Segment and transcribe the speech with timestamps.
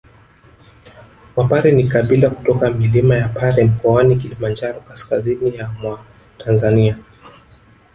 [1.35, 6.05] Wapare ni kabila kutoka milima ya Pare Mkoani Kilimanjaro kaskazini ya mwa
[6.37, 6.97] Tanzania